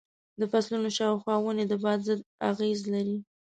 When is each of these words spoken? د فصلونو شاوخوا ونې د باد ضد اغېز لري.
د 0.39 0.41
فصلونو 0.51 0.89
شاوخوا 0.97 1.35
ونې 1.43 1.65
د 1.67 1.73
باد 1.83 1.99
ضد 2.07 2.21
اغېز 2.49 2.79
لري. 2.93 3.17